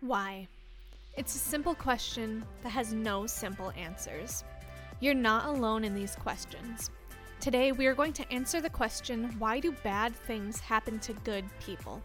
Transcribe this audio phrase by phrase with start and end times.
[0.00, 0.48] Why?
[1.18, 4.44] It's a simple question that has no simple answers.
[5.00, 6.88] You're not alone in these questions.
[7.38, 11.44] Today, we are going to answer the question why do bad things happen to good
[11.60, 12.02] people?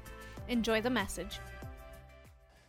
[0.50, 1.40] Enjoy the message.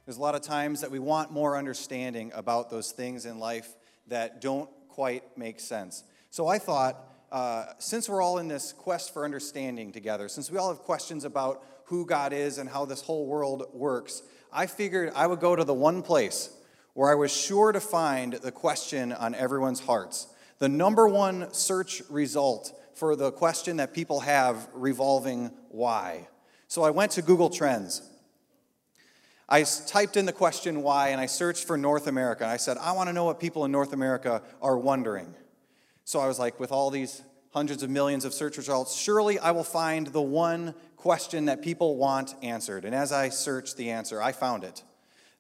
[0.05, 3.75] There's a lot of times that we want more understanding about those things in life
[4.07, 6.05] that don't quite make sense.
[6.31, 10.59] So I thought, uh, since we're all in this quest for understanding together, since we
[10.59, 14.23] all have questions about who God is and how this whole world works,
[14.57, 16.49] I figured I would go to the one place
[16.95, 20.29] where I was sure to find the question on everyone's hearts.
[20.61, 26.29] The number one search result for the question that people have revolving why.
[26.69, 28.01] So I went to Google Trends.
[29.47, 32.47] I typed in the question why and I searched for North America.
[32.47, 35.35] I said, I want to know what people in North America are wondering.
[36.05, 37.21] So I was like, with all these
[37.57, 41.97] hundreds of millions of search results, surely I will find the one question that people
[41.97, 42.85] want answered.
[42.85, 44.83] And as I searched the answer, I found it.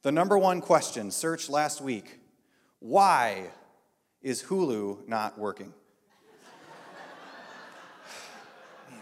[0.00, 2.20] The number one question searched last week
[2.78, 3.50] why
[4.22, 5.74] is Hulu not working?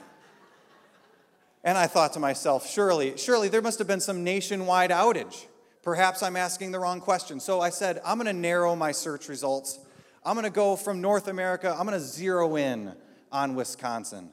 [1.63, 5.47] and I thought to myself, surely, surely there must have been some nationwide outage.
[5.85, 7.39] Perhaps I'm asking the wrong question.
[7.39, 9.79] So I said, I'm going to narrow my search results.
[10.25, 12.93] I'm going to go from North America, I'm going to zero in
[13.35, 14.31] on Wisconsin.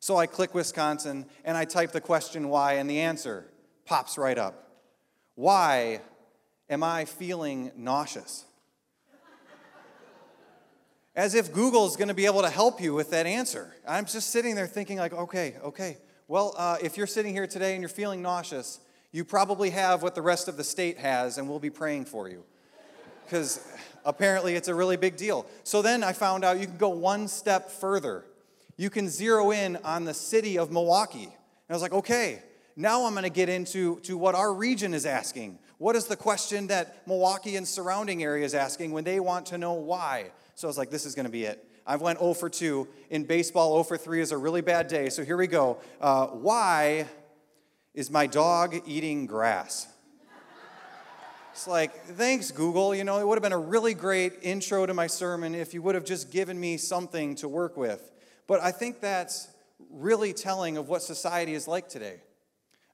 [0.00, 3.46] So I click Wisconsin and I type the question why, and the answer
[3.86, 4.68] pops right up.
[5.34, 6.02] Why
[6.68, 8.44] am I feeling nauseous?
[11.16, 13.72] As if Google's going to be able to help you with that answer.
[13.88, 15.96] I'm just sitting there thinking, like, okay, okay.
[16.28, 20.14] Well, uh, if you're sitting here today and you're feeling nauseous, you probably have what
[20.14, 22.44] the rest of the state has, and we'll be praying for you.
[23.24, 23.66] Because
[24.04, 25.46] apparently it's a really big deal.
[25.62, 28.24] So then I found out you can go one step further
[28.76, 31.24] you can zero in on the city of Milwaukee.
[31.24, 32.42] And I was like, okay,
[32.76, 35.58] now I'm going to get into to what our region is asking.
[35.78, 39.74] What is the question that Milwaukee and surrounding areas asking when they want to know
[39.74, 40.30] why?
[40.54, 41.64] So I was like, this is going to be it.
[41.86, 42.88] I went 0 for 2.
[43.10, 45.08] In baseball, 0 for 3 is a really bad day.
[45.10, 45.78] So here we go.
[46.00, 47.06] Uh, why
[47.92, 49.88] is my dog eating grass?
[51.52, 52.96] It's like, thanks, Google.
[52.96, 55.82] You know, it would have been a really great intro to my sermon if you
[55.82, 58.10] would have just given me something to work with.
[58.46, 59.48] But I think that's
[59.90, 62.20] really telling of what society is like today.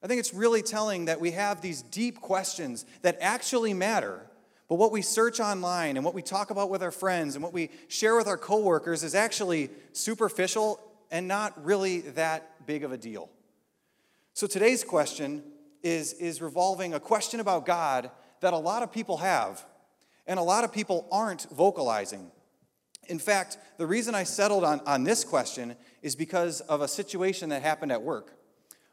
[0.03, 4.19] I think it's really telling that we have these deep questions that actually matter,
[4.67, 7.53] but what we search online and what we talk about with our friends and what
[7.53, 10.79] we share with our coworkers is actually superficial
[11.11, 13.29] and not really that big of a deal.
[14.33, 15.43] So today's question
[15.83, 18.09] is, is revolving a question about God
[18.39, 19.63] that a lot of people have
[20.25, 22.31] and a lot of people aren't vocalizing.
[23.11, 27.49] In fact, the reason I settled on, on this question is because of a situation
[27.49, 28.37] that happened at work.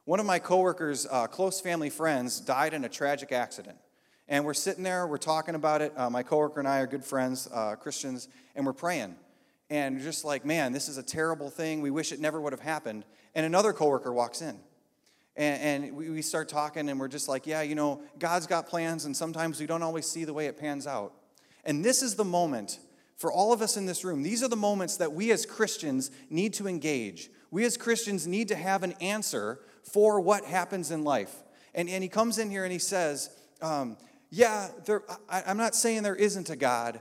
[0.07, 3.79] One of my coworkers' uh, close family friends died in a tragic accident.
[4.27, 5.93] And we're sitting there, we're talking about it.
[5.97, 9.15] Uh, my coworker and I are good friends, uh, Christians, and we're praying.
[9.71, 11.81] And just like, man, this is a terrible thing.
[11.81, 13.05] We wish it never would have happened.
[13.37, 14.59] And another coworker walks in.
[15.37, 18.67] And, and we, we start talking, and we're just like, yeah, you know, God's got
[18.67, 21.13] plans, and sometimes we don't always see the way it pans out.
[21.65, 22.81] And this is the moment
[23.19, 26.11] for all of us in this room, these are the moments that we as Christians
[26.31, 27.31] need to engage.
[27.51, 31.35] We as Christians need to have an answer for what happens in life.
[31.75, 33.31] And, and he comes in here and he says,
[33.61, 33.97] um,
[34.31, 37.01] Yeah, there, I, I'm not saying there isn't a God,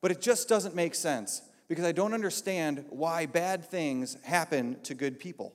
[0.00, 4.94] but it just doesn't make sense because I don't understand why bad things happen to
[4.94, 5.52] good people.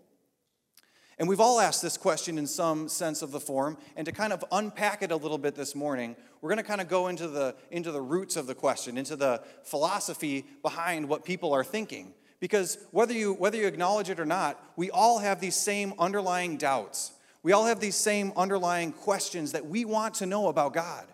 [1.22, 3.78] And we've all asked this question in some sense of the form.
[3.96, 6.82] And to kind of unpack it a little bit this morning, we're going to kind
[6.82, 11.24] of go into the, into the roots of the question, into the philosophy behind what
[11.24, 12.16] people are thinking.
[12.40, 16.58] Because whether you, whether you acknowledge it or not, we all have these same underlying
[16.58, 17.12] doubts.
[17.44, 21.06] We all have these same underlying questions that we want to know about God.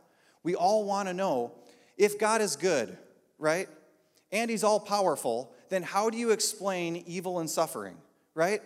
[0.41, 1.51] We all want to know
[1.97, 2.97] if God is good,
[3.37, 3.67] right?
[4.31, 7.97] And He's all powerful, then how do you explain evil and suffering,
[8.35, 8.61] right?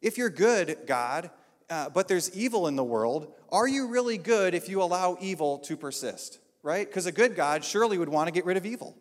[0.00, 1.30] If you're good, God,
[1.70, 5.58] uh, but there's evil in the world, are you really good if you allow evil
[5.60, 6.38] to persist?
[6.62, 6.86] Right?
[6.86, 8.96] Because a good God surely would want to get rid of evil.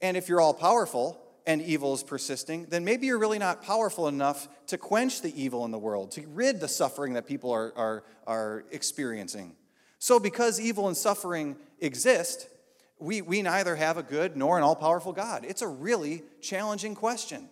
[0.00, 4.08] And if you're all powerful and evil is persisting, then maybe you're really not powerful
[4.08, 7.72] enough to quench the evil in the world, to rid the suffering that people are,
[7.76, 9.54] are, are experiencing.
[9.98, 12.48] So, because evil and suffering exist,
[12.98, 15.44] we, we neither have a good nor an all powerful God.
[15.44, 17.48] It's a really challenging question.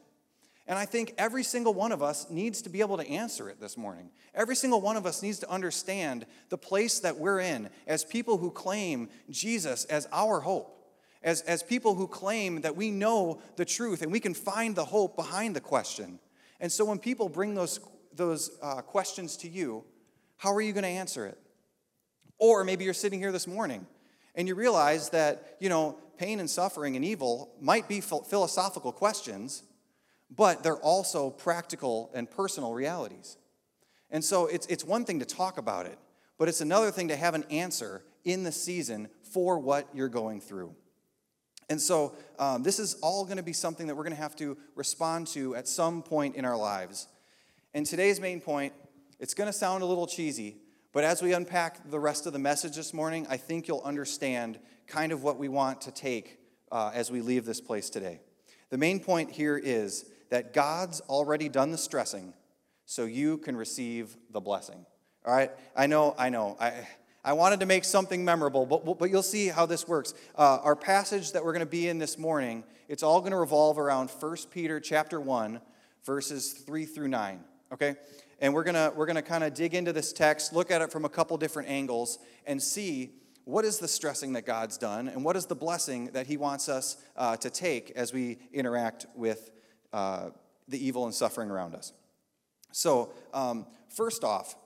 [0.67, 3.61] And I think every single one of us needs to be able to answer it
[3.61, 4.09] this morning.
[4.35, 8.39] Every single one of us needs to understand the place that we're in as people
[8.39, 10.75] who claim Jesus as our hope,
[11.23, 14.87] as, as people who claim that we know the truth and we can find the
[14.87, 16.19] hope behind the question.
[16.61, 17.79] And so when people bring those,
[18.15, 19.85] those uh, questions to you,
[20.39, 21.39] how are you going to answer it?
[22.39, 23.87] Or maybe you're sitting here this morning
[24.35, 29.63] and you realize that, you know, pain and suffering and evil might be philosophical questions,
[30.31, 33.37] but they're also practical and personal realities.
[34.11, 35.99] And so it's, it's one thing to talk about it,
[36.39, 40.41] but it's another thing to have an answer in the season for what you're going
[40.41, 40.75] through.
[41.69, 44.37] And so um, this is all going to be something that we're going to have
[44.37, 47.09] to respond to at some point in our lives.
[47.73, 48.73] And today's main point,
[49.19, 50.57] it's going to sound a little cheesy,
[50.93, 54.59] but as we unpack the rest of the message this morning, I think you'll understand
[54.87, 56.39] kind of what we want to take
[56.71, 58.21] uh, as we leave this place today.
[58.71, 60.05] The main point here is
[60.35, 62.35] that God's already done the stressing
[62.87, 64.85] so you can receive the blessing.
[65.25, 65.53] All right?
[65.77, 66.57] I know, I know.
[66.59, 66.89] I,
[67.25, 70.13] I wanted to make something memorable, but, but you'll see how this works.
[70.37, 73.39] Uh, our passage that we're going to be in this morning, it's all going to
[73.39, 75.61] revolve around 1 Peter chapter 1,
[76.05, 77.39] verses 3 through 9.
[77.73, 77.95] Okay?
[78.41, 80.83] And we're going to we're going to kind of dig into this text, look at
[80.83, 83.13] it from a couple different angles, and see
[83.45, 86.69] what is the stressing that God's done and what is the blessing that He wants
[86.69, 89.53] us uh, to take as we interact with
[89.95, 90.31] uh,
[90.67, 91.93] the evil and suffering around us.
[92.73, 94.57] So, um, first off,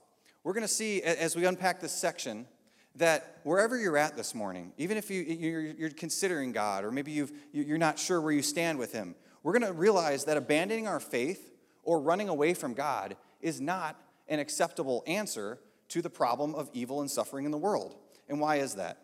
[0.43, 2.47] we're going to see as we unpack this section
[2.95, 7.31] that wherever you're at this morning, even if you, you're, considering God or maybe you've,
[7.53, 10.99] you're not sure where you stand with Him, we're going to realize that abandoning our
[10.99, 11.51] faith
[11.83, 15.59] or running away from God is not an acceptable answer
[15.89, 17.95] to the problem of evil and suffering in the world.
[18.27, 18.97] And why is that?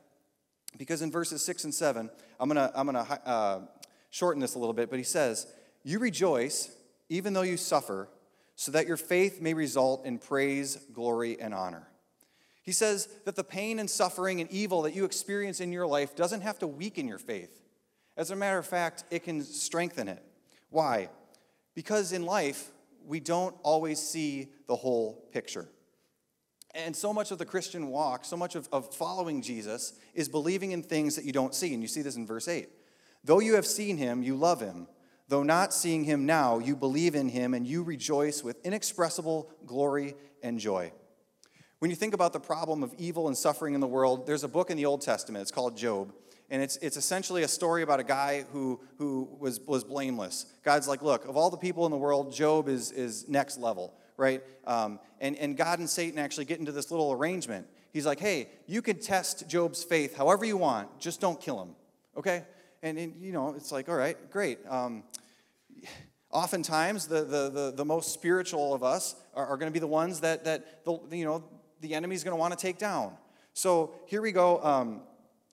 [0.75, 3.59] Because in verses 6 and 7, I'm going to I'm to uh,
[4.09, 5.45] shorten this a little bit, but he says,
[5.85, 6.75] You rejoice
[7.09, 8.09] even though you suffer,
[8.55, 11.87] so that your faith may result in praise, glory, and honor.
[12.63, 16.15] He says that the pain and suffering and evil that you experience in your life
[16.15, 17.61] doesn't have to weaken your faith.
[18.17, 20.23] As a matter of fact, it can strengthen it.
[20.69, 21.09] Why?
[21.75, 22.71] Because in life,
[23.05, 25.67] we don't always see the whole picture.
[26.73, 30.71] And so much of the Christian walk, so much of, of following Jesus, is believing
[30.71, 31.73] in things that you don't see.
[31.73, 32.67] And you see this in verse 8.
[33.23, 34.87] Though you have seen him, you love him.
[35.27, 40.15] Though not seeing him now, you believe in him and you rejoice with inexpressible glory
[40.43, 40.91] and joy.
[41.79, 44.47] When you think about the problem of evil and suffering in the world, there's a
[44.47, 45.41] book in the Old Testament.
[45.41, 46.13] It's called Job.
[46.49, 50.45] And it's, it's essentially a story about a guy who, who was, was blameless.
[50.63, 53.95] God's like, look, of all the people in the world, Job is, is next level,
[54.15, 54.43] right?
[54.65, 57.67] Um, and, and God and Satan actually get into this little arrangement.
[57.91, 61.69] He's like, hey, you can test Job's faith however you want, just don't kill him,
[62.15, 62.43] okay?
[62.85, 64.59] And, and you know, it's like, all right, great.
[64.69, 65.03] Um,
[66.31, 69.87] oftentimes, the, the, the, the, most spiritual of us are, are going to be the
[69.87, 71.43] ones that, that the, you know,
[71.81, 73.17] the enemy's going to want to take down.
[73.53, 74.61] So here we go.
[74.63, 75.01] Um,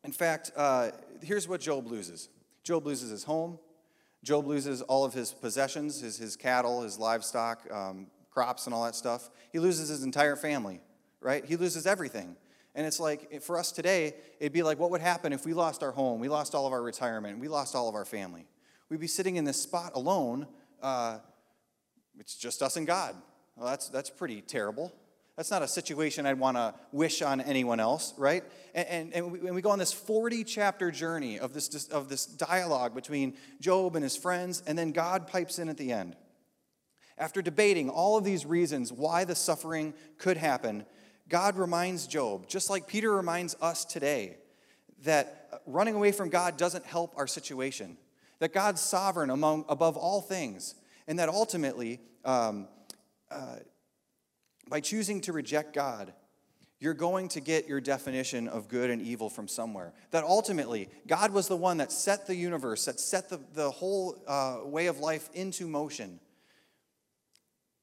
[0.04, 0.90] in fact, uh,
[1.22, 2.28] here's what Job loses
[2.64, 3.58] Job loses his home.
[4.22, 8.84] Job loses all of his possessions, his, his cattle, his livestock, um, crops, and all
[8.84, 9.30] that stuff.
[9.50, 10.82] He loses his entire family,
[11.22, 11.46] right?
[11.46, 12.36] He loses everything.
[12.74, 15.82] And it's like, for us today, it'd be like, what would happen if we lost
[15.82, 18.46] our home, we lost all of our retirement, we lost all of our family?
[18.88, 20.46] We'd be sitting in this spot alone.
[20.82, 21.18] Uh,
[22.18, 23.14] it's just us and God.
[23.56, 24.92] Well, that's, that's pretty terrible.
[25.36, 28.44] That's not a situation I'd want to wish on anyone else, right?
[28.74, 32.08] And, and, and, we, and, we, go on this 40 chapter journey of this, of
[32.08, 36.16] this dialogue between Job and his friends, and then God pipes in at the end.
[37.16, 40.84] After debating all of these reasons why the suffering could happen,
[41.32, 44.36] God reminds Job, just like Peter reminds us today,
[45.04, 47.96] that running away from God doesn't help our situation,
[48.38, 50.74] that God's sovereign among, above all things,
[51.08, 52.68] and that ultimately, um,
[53.30, 53.56] uh,
[54.68, 56.12] by choosing to reject God,
[56.80, 59.94] you're going to get your definition of good and evil from somewhere.
[60.10, 64.22] That ultimately, God was the one that set the universe, that set the, the whole
[64.28, 66.20] uh, way of life into motion.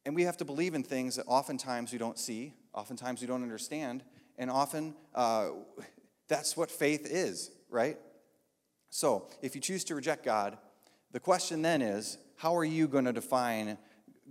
[0.06, 3.44] And we have to believe in things that oftentimes we don't see, Oftentimes we don't
[3.44, 4.04] understand,
[4.38, 5.50] and often uh,
[6.28, 7.98] that's what faith is, right?
[8.90, 10.58] So if you choose to reject God,
[11.12, 13.78] the question then is how are you going to define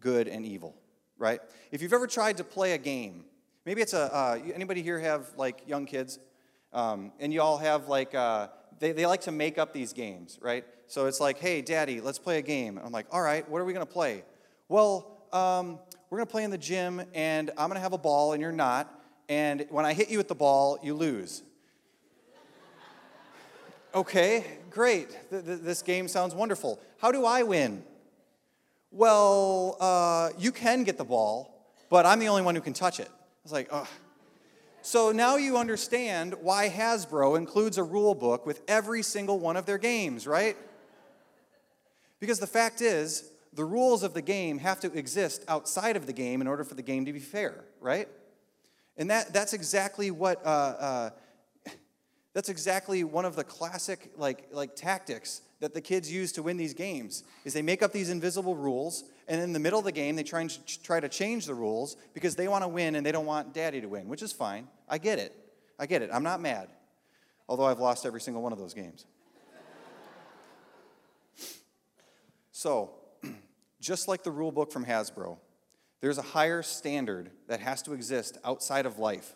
[0.00, 0.74] good and evil,
[1.18, 1.40] right?
[1.72, 3.24] If you've ever tried to play a game,
[3.66, 6.18] maybe it's a, uh, anybody here have like young kids?
[6.72, 10.38] Um, and you all have like, uh, they, they like to make up these games,
[10.40, 10.64] right?
[10.86, 12.80] So it's like, hey, daddy, let's play a game.
[12.82, 14.24] I'm like, all right, what are we going to play?
[14.68, 15.78] Well, um,
[16.10, 18.40] we're going to play in the gym, and I'm going to have a ball, and
[18.40, 18.92] you're not.
[19.28, 21.42] And when I hit you with the ball, you lose.
[23.94, 25.10] okay, great.
[25.30, 26.80] Th- th- this game sounds wonderful.
[26.98, 27.84] How do I win?
[28.90, 33.00] Well, uh, you can get the ball, but I'm the only one who can touch
[33.00, 33.08] it.
[33.08, 33.88] I was like, oh.
[34.80, 39.66] So now you understand why Hasbro includes a rule book with every single one of
[39.66, 40.56] their games, right?
[42.18, 46.12] Because the fact is, the rules of the game have to exist outside of the
[46.12, 48.08] game in order for the game to be fair, right?
[48.96, 51.10] And that, that's exactly what, uh, uh,
[52.34, 56.56] that's exactly one of the classic like, like tactics that the kids use to win
[56.56, 59.92] these games is they make up these invisible rules and in the middle of the
[59.92, 62.94] game they try and ch- try to change the rules because they want to win
[62.94, 64.68] and they don't want daddy to win which is fine.
[64.88, 65.34] I get it.
[65.78, 66.10] I get it.
[66.12, 66.68] I'm not mad.
[67.48, 69.06] Although i've lost every single one of those games.
[72.50, 72.97] So
[73.80, 75.38] just like the rule book from hasbro
[76.00, 79.34] there's a higher standard that has to exist outside of life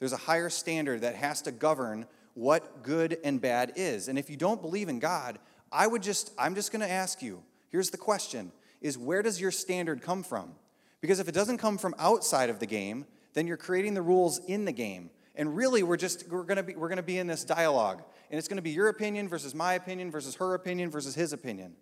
[0.00, 4.08] there's a higher standard that has to govern what good and bad is.
[4.08, 5.38] And if you don't believe in God,
[5.70, 9.40] I would just, I'm just going to ask you here's the question is where does
[9.40, 10.52] your standard come from?
[11.00, 14.38] Because if it doesn't come from outside of the game, then you're creating the rules
[14.46, 15.10] in the game.
[15.36, 18.48] And really, we're just we're gonna be we're gonna be in this dialogue, and it's
[18.48, 21.74] gonna be your opinion versus my opinion versus her opinion versus his opinion.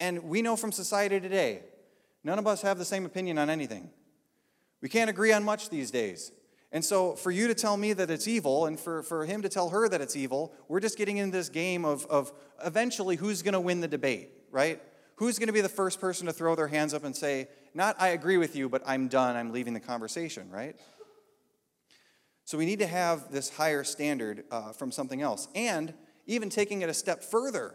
[0.00, 1.60] And we know from society today,
[2.24, 3.90] none of us have the same opinion on anything.
[4.80, 6.32] We can't agree on much these days.
[6.72, 9.48] And so, for you to tell me that it's evil, and for, for him to
[9.48, 12.32] tell her that it's evil, we're just getting into this game of, of
[12.64, 14.80] eventually who's going to win the debate, right?
[15.16, 17.96] Who's going to be the first person to throw their hands up and say, not
[17.98, 20.76] I agree with you, but I'm done, I'm leaving the conversation, right?
[22.44, 25.48] So, we need to have this higher standard uh, from something else.
[25.56, 25.92] And
[26.26, 27.74] even taking it a step further,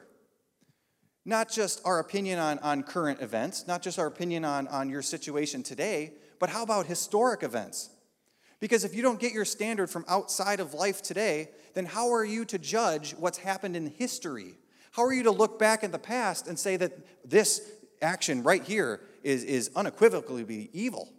[1.25, 5.01] not just our opinion on, on current events, not just our opinion on, on your
[5.01, 7.89] situation today, but how about historic events?
[8.59, 12.23] Because if you don't get your standard from outside of life today, then how are
[12.23, 14.53] you to judge what's happened in history?
[14.91, 16.93] How are you to look back in the past and say that
[17.27, 17.69] this
[18.01, 21.11] action right here is, is unequivocally evil?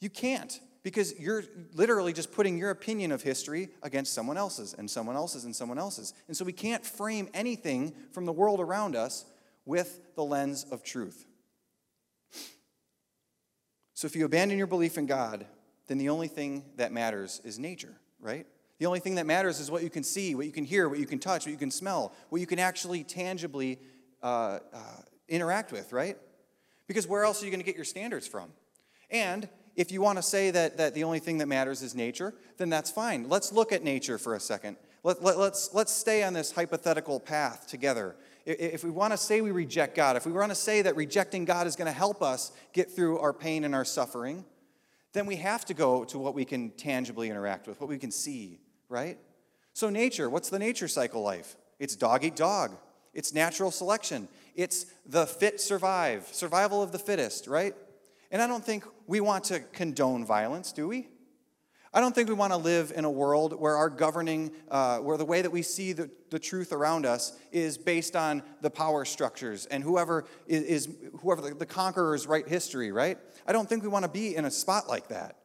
[0.00, 4.88] You can't, because you're literally just putting your opinion of history against someone else's and
[4.88, 6.12] someone else's and someone else's.
[6.28, 9.24] And so we can't frame anything from the world around us
[9.64, 11.26] with the lens of truth.
[13.94, 15.46] So if you abandon your belief in God,
[15.88, 18.46] then the only thing that matters is nature, right?
[18.78, 20.98] The only thing that matters is what you can see, what you can hear, what
[20.98, 23.78] you can touch, what you can smell, what you can actually tangibly
[24.22, 24.78] uh, uh,
[25.28, 26.18] interact with, right?
[26.86, 28.50] Because where else are you going to get your standards from?
[29.10, 32.34] And if you want to say that, that the only thing that matters is nature,
[32.58, 33.28] then that's fine.
[33.28, 34.76] Let's look at nature for a second.
[35.02, 38.16] Let, let, let's, let's stay on this hypothetical path together.
[38.46, 41.44] If we want to say we reject God, if we want to say that rejecting
[41.44, 44.44] God is going to help us get through our pain and our suffering,
[45.12, 48.10] then we have to go to what we can tangibly interact with, what we can
[48.10, 49.18] see, right?
[49.72, 51.56] So, nature, what's the nature cycle life?
[51.78, 52.72] It's dog eat dog,
[53.14, 57.74] it's natural selection, it's the fit survive, survival of the fittest, right?
[58.34, 61.06] And I don't think we want to condone violence, do we?
[61.92, 65.16] I don't think we want to live in a world where our governing, uh, where
[65.16, 69.04] the way that we see the, the truth around us is based on the power
[69.04, 70.88] structures and whoever is, is
[71.20, 73.18] whoever the, the conquerors write history, right?
[73.46, 75.36] I don't think we want to be in a spot like that.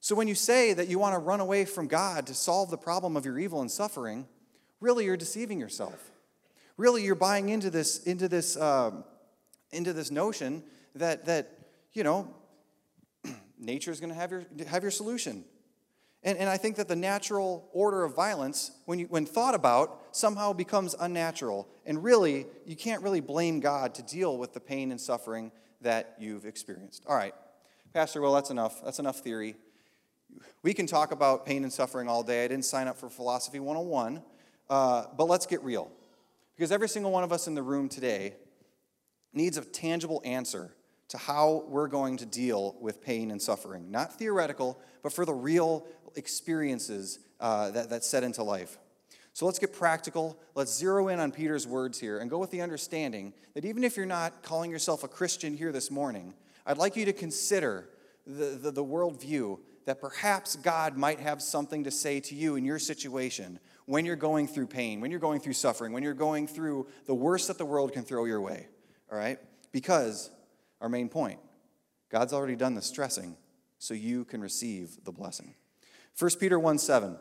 [0.00, 2.76] So when you say that you want to run away from God to solve the
[2.76, 4.26] problem of your evil and suffering,
[4.80, 6.10] really you're deceiving yourself.
[6.76, 9.04] Really, you're buying into this into this um,
[9.70, 10.64] into this notion
[10.96, 11.55] that that
[11.96, 12.34] you know
[13.58, 15.44] nature is going to have your have your solution.
[16.22, 20.06] And, and I think that the natural order of violence, when, you, when thought about,
[20.10, 21.68] somehow becomes unnatural.
[21.84, 26.16] And really, you can't really blame God to deal with the pain and suffering that
[26.18, 27.04] you've experienced.
[27.06, 27.32] All right,
[27.94, 28.82] Pastor, well, that's enough.
[28.84, 29.54] That's enough theory.
[30.62, 32.44] We can talk about pain and suffering all day.
[32.44, 34.20] I didn't sign up for Philosophy 101,
[34.68, 35.92] uh, but let's get real.
[36.56, 38.34] Because every single one of us in the room today
[39.32, 40.72] needs a tangible answer
[41.08, 43.90] to how we're going to deal with pain and suffering.
[43.90, 45.86] Not theoretical, but for the real
[46.16, 48.78] experiences uh, that, that set into life.
[49.32, 50.38] So let's get practical.
[50.54, 53.96] Let's zero in on Peter's words here and go with the understanding that even if
[53.96, 56.32] you're not calling yourself a Christian here this morning,
[56.64, 57.88] I'd like you to consider
[58.26, 62.64] the, the, the worldview that perhaps God might have something to say to you in
[62.64, 66.48] your situation when you're going through pain, when you're going through suffering, when you're going
[66.48, 68.66] through the worst that the world can throw your way.
[69.12, 69.38] All right?
[69.70, 70.30] Because
[70.80, 71.38] our main point
[72.10, 73.36] God's already done the stressing
[73.78, 75.54] so you can receive the blessing.
[76.18, 77.16] 1 Peter 1 7.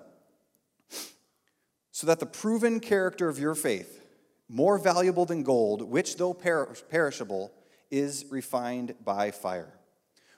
[1.91, 4.01] So that the proven character of your faith,
[4.49, 7.51] more valuable than gold, which though perishable,
[7.89, 9.73] is refined by fire.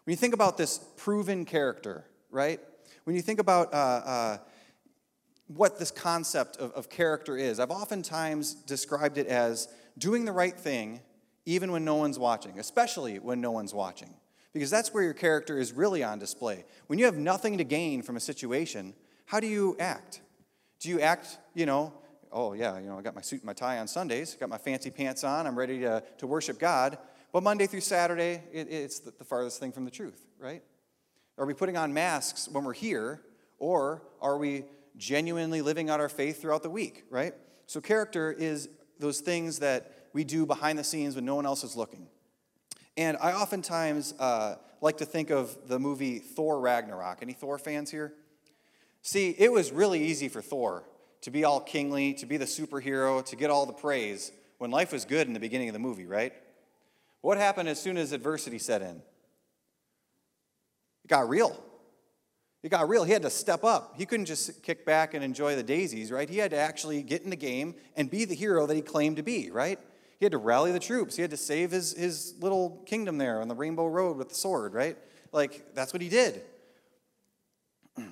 [0.04, 2.60] When you think about this proven character, right?
[3.04, 4.38] When you think about uh, uh,
[5.48, 10.58] what this concept of, of character is, I've oftentimes described it as doing the right
[10.58, 11.02] thing
[11.48, 14.14] even when no one's watching, especially when no one's watching
[14.54, 16.66] because that's where your character is really on display.
[16.88, 18.94] When you have nothing to gain from a situation,
[19.26, 20.22] how do you act?
[20.80, 21.94] Do you act, you know,
[22.32, 24.58] oh yeah, you know, I got my suit and my tie on Sundays, got my
[24.58, 26.98] fancy pants on, I'm ready to, to worship God.
[27.32, 30.64] But Monday through Saturday, it, it's the, the farthest thing from the truth, right?
[31.38, 33.22] Are we putting on masks when we're here,
[33.60, 34.66] or are we
[34.98, 37.34] genuinely living out our faith throughout the week, right?
[37.68, 41.64] So, character is those things that we do behind the scenes when no one else
[41.64, 42.08] is looking.
[42.98, 47.20] And I oftentimes uh, like to think of the movie Thor Ragnarok.
[47.22, 48.16] Any Thor fans here?
[49.04, 50.86] See, it was really easy for Thor
[51.22, 54.92] to be all kingly, to be the superhero, to get all the praise when life
[54.92, 56.34] was good in the beginning of the movie, right?
[57.22, 59.04] What happened as soon as adversity set in?
[61.06, 61.64] It got real.
[62.64, 63.04] It got real.
[63.04, 63.94] He had to step up.
[63.98, 66.28] He couldn't just kick back and enjoy the daisies, right?
[66.28, 69.18] He had to actually get in the game and be the hero that he claimed
[69.18, 69.78] to be, right?
[70.20, 71.16] He had to rally the troops.
[71.16, 74.36] He had to save his, his little kingdom there on the Rainbow Road with the
[74.36, 74.98] sword, right?
[75.32, 76.42] Like, that's what he did.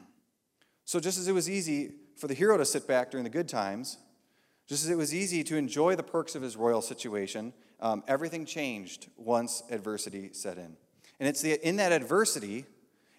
[0.87, 3.49] So, just as it was easy for the hero to sit back during the good
[3.49, 3.97] times,
[4.67, 8.45] just as it was easy to enjoy the perks of his royal situation, um, everything
[8.45, 10.77] changed once adversity set in.
[11.19, 12.65] And it's the, in that adversity,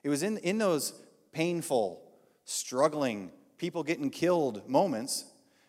[0.04, 0.92] it was in, in those
[1.32, 2.02] painful,
[2.44, 5.24] struggling, people getting killed moments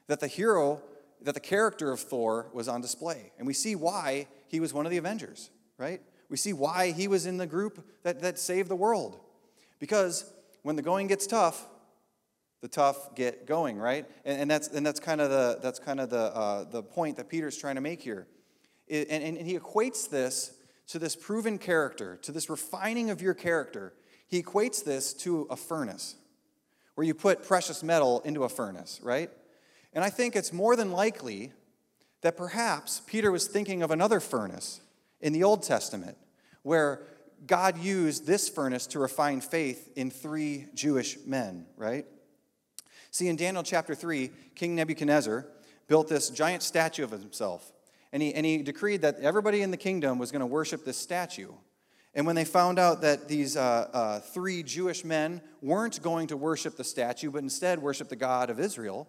[0.07, 0.81] that the hero
[1.21, 3.31] that the character of Thor was on display.
[3.37, 6.01] And we see why he was one of the Avengers, right?
[6.29, 9.19] We see why he was in the group that, that saved the world.
[9.79, 10.31] Because
[10.63, 11.65] when the going gets tough,
[12.61, 14.05] the tough get going, right?
[14.25, 17.17] And, and that's, and that's kind of the, that's kind of the, uh, the point
[17.17, 18.27] that Peter's trying to make here.
[18.87, 20.53] It, and, and he equates this
[20.87, 23.93] to this proven character, to this refining of your character.
[24.27, 26.15] He equates this to a furnace,
[26.95, 29.29] where you put precious metal into a furnace, right?
[29.93, 31.51] And I think it's more than likely
[32.21, 34.81] that perhaps Peter was thinking of another furnace
[35.21, 36.17] in the Old Testament
[36.63, 37.01] where
[37.45, 42.05] God used this furnace to refine faith in three Jewish men, right?
[43.11, 45.45] See, in Daniel chapter 3, King Nebuchadnezzar
[45.87, 47.71] built this giant statue of himself.
[48.11, 50.97] And he, and he decreed that everybody in the kingdom was going to worship this
[50.97, 51.51] statue.
[52.13, 56.37] And when they found out that these uh, uh, three Jewish men weren't going to
[56.37, 59.07] worship the statue, but instead worship the God of Israel,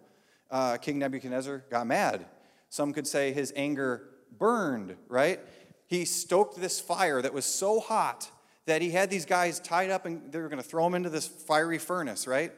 [0.51, 2.25] uh, King Nebuchadnezzar got mad.
[2.69, 5.39] Some could say his anger burned, right?
[5.87, 8.29] He stoked this fire that was so hot
[8.65, 11.09] that he had these guys tied up and they were going to throw them into
[11.09, 12.51] this fiery furnace, right?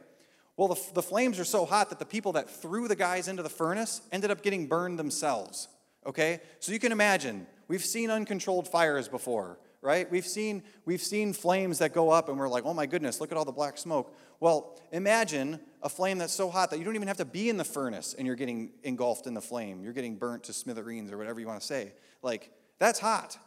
[0.57, 3.41] Well, the, the flames are so hot that the people that threw the guys into
[3.41, 5.69] the furnace ended up getting burned themselves,
[6.05, 6.41] okay?
[6.59, 10.11] So you can imagine, we've seen uncontrolled fires before, right?
[10.11, 13.31] We've seen, we've seen flames that go up and we're like, oh my goodness, look
[13.31, 14.13] at all the black smoke.
[14.39, 17.57] Well, imagine a flame that's so hot that you don't even have to be in
[17.57, 19.83] the furnace and you're getting engulfed in the flame.
[19.83, 21.93] You're getting burnt to smithereens or whatever you want to say.
[22.21, 23.37] Like, that's hot.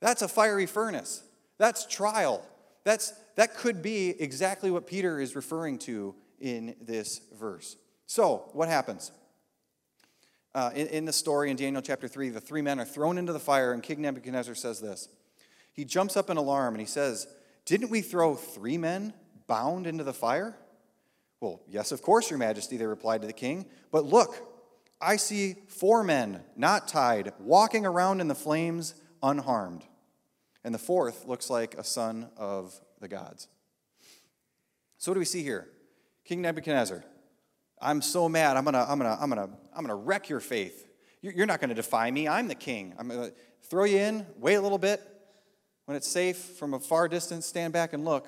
[0.00, 1.22] That's a fiery furnace.
[1.58, 2.44] That's trial.
[2.84, 7.76] That's, that could be exactly what Peter is referring to in this verse.
[8.06, 9.12] So, what happens?
[10.54, 13.32] Uh, in, in the story in Daniel chapter 3, the three men are thrown into
[13.32, 15.08] the fire, and King Nebuchadnezzar says this.
[15.72, 17.26] He jumps up in alarm and he says,
[17.64, 19.12] Didn't we throw three men
[19.46, 20.56] bound into the fire?
[21.44, 23.66] Well, yes, of course, Your Majesty, they replied to the king.
[23.92, 24.34] But look,
[24.98, 29.84] I see four men, not tied, walking around in the flames unharmed.
[30.64, 33.48] And the fourth looks like a son of the gods.
[34.96, 35.68] So, what do we see here?
[36.24, 37.04] King Nebuchadnezzar,
[37.78, 38.56] I'm so mad.
[38.56, 40.88] I'm going to I'm gonna, I'm gonna, I'm gonna wreck your faith.
[41.20, 42.26] You're not going to defy me.
[42.26, 42.94] I'm the king.
[42.98, 43.36] I'm going to
[43.68, 45.02] throw you in, wait a little bit.
[45.84, 48.24] When it's safe, from a far distance, stand back and look.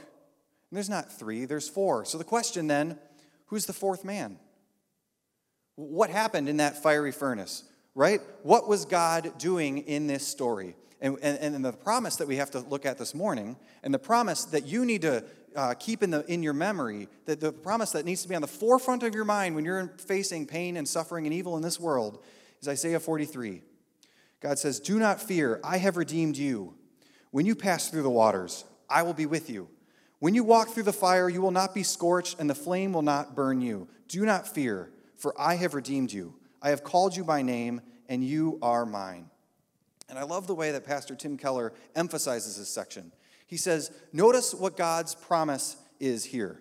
[0.71, 2.05] And there's not three, there's four.
[2.05, 2.99] So the question then
[3.47, 4.39] who's the fourth man?
[5.77, 8.21] What happened in that fiery furnace, right?
[8.43, 10.75] What was God doing in this story?
[11.01, 13.99] And, and, and the promise that we have to look at this morning, and the
[13.99, 17.91] promise that you need to uh, keep in, the, in your memory, that the promise
[17.93, 20.89] that needs to be on the forefront of your mind when you're facing pain and
[20.89, 22.23] suffering and evil in this world,
[22.61, 23.63] is Isaiah 43.
[24.41, 26.75] God says, Do not fear, I have redeemed you.
[27.31, 29.69] When you pass through the waters, I will be with you.
[30.27, 33.03] When you walk through the fire, you will not be scorched, and the flame will
[33.03, 33.87] not burn you.
[34.09, 36.35] Do not fear, for I have redeemed you.
[36.61, 39.31] I have called you by name, and you are mine.
[40.09, 43.13] And I love the way that Pastor Tim Keller emphasizes this section.
[43.47, 46.61] He says, Notice what God's promise is here.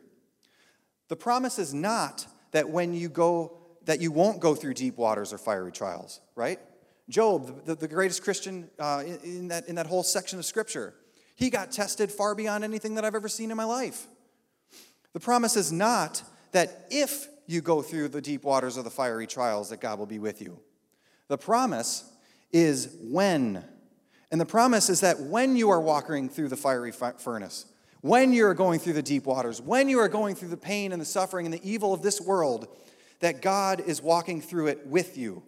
[1.07, 5.33] The promise is not that when you go, that you won't go through deep waters
[5.33, 6.59] or fiery trials, right?
[7.09, 10.93] Job, the, the greatest Christian uh, in, that, in that whole section of Scripture,
[11.35, 14.07] he got tested far beyond anything that I've ever seen in my life.
[15.13, 19.27] The promise is not that if you go through the deep waters of the fiery
[19.27, 20.59] trials, that God will be with you.
[21.27, 22.09] The promise
[22.51, 23.63] is when.
[24.31, 27.65] And the promise is that when you are walking through the fiery furnace,
[28.01, 30.91] when you are going through the deep waters, when you are going through the pain
[30.91, 32.67] and the suffering and the evil of this world,
[33.19, 35.43] that God is walking through it with you.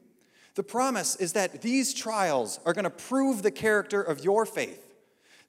[0.55, 4.86] The promise is that these trials are going to prove the character of your faith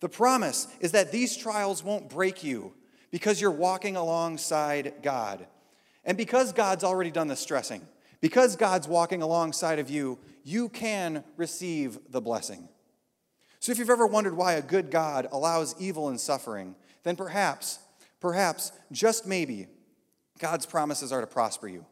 [0.01, 2.73] The promise is that these trials won't break you
[3.11, 5.47] because you're walking alongside God.
[6.05, 7.87] And because God's already done the stressing,
[8.21, 12.69] because God's walking alongside of you, you can receive the blessing.
[13.61, 17.81] So if you've ever wondered why a good God allows evil and suffering, then perhaps,
[18.21, 19.67] perhaps, just maybe,
[20.39, 21.85] God's promises are to prosper you.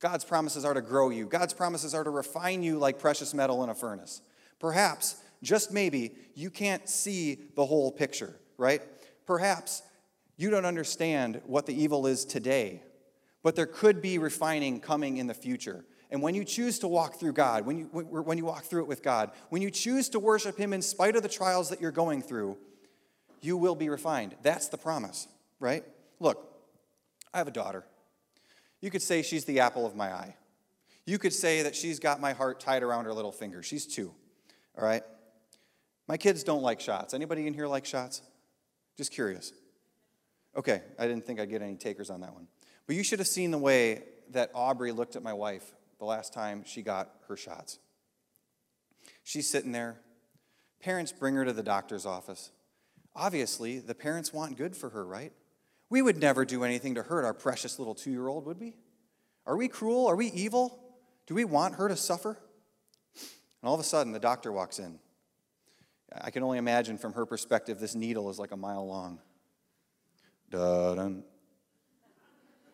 [0.00, 1.26] God's promises are to grow you.
[1.26, 4.20] God's promises are to refine you like precious metal in a furnace.
[4.58, 8.82] Perhaps, just maybe, you can't see the whole picture, right?
[9.26, 9.82] Perhaps
[10.36, 12.82] you don't understand what the evil is today,
[13.42, 15.84] but there could be refining coming in the future.
[16.10, 18.88] And when you choose to walk through God, when you, when you walk through it
[18.88, 21.90] with God, when you choose to worship Him in spite of the trials that you're
[21.90, 22.58] going through,
[23.40, 24.34] you will be refined.
[24.42, 25.26] That's the promise,
[25.58, 25.84] right?
[26.20, 26.52] Look,
[27.34, 27.84] I have a daughter.
[28.80, 30.36] You could say she's the apple of my eye.
[31.06, 33.62] You could say that she's got my heart tied around her little finger.
[33.62, 34.12] She's two,
[34.76, 35.02] all right?
[36.08, 37.14] My kids don't like shots.
[37.14, 38.22] Anybody in here like shots?
[38.96, 39.52] Just curious.
[40.56, 42.46] Okay, I didn't think I'd get any takers on that one.
[42.86, 46.32] But you should have seen the way that Aubrey looked at my wife the last
[46.32, 47.78] time she got her shots.
[49.22, 50.00] She's sitting there.
[50.80, 52.52] Parents bring her to the doctor's office.
[53.14, 55.32] Obviously, the parents want good for her, right?
[55.88, 58.76] We would never do anything to hurt our precious little two year old, would we?
[59.46, 60.06] Are we cruel?
[60.06, 60.78] Are we evil?
[61.26, 62.30] Do we want her to suffer?
[62.30, 64.98] And all of a sudden, the doctor walks in.
[66.12, 69.18] I can only imagine from her perspective, this needle is like a mile long.
[70.50, 71.24] Da-dun,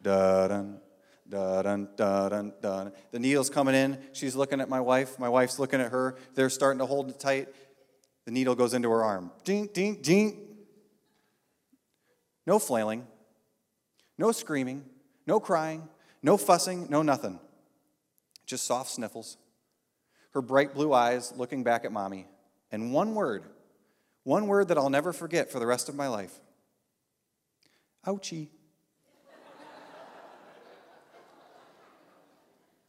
[0.02, 0.80] da-dun,
[1.28, 2.92] da-dun, da-dun, da-dun.
[3.10, 3.98] The needle's coming in.
[4.12, 5.18] She's looking at my wife.
[5.18, 6.16] My wife's looking at her.
[6.34, 7.48] They're starting to hold it tight.
[8.26, 9.32] The needle goes into her arm.
[9.44, 10.48] Ding, ding, ding.
[12.46, 13.06] No flailing,
[14.18, 14.84] no screaming,
[15.26, 15.88] no crying,
[16.22, 17.38] no fussing, no nothing.
[18.46, 19.36] Just soft sniffles.
[20.32, 22.26] Her bright blue eyes looking back at mommy.
[22.72, 23.44] And one word,
[24.24, 26.32] one word that I'll never forget for the rest of my life
[28.06, 28.48] ouchie.